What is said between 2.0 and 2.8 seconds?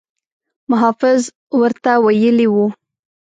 ویلي وو.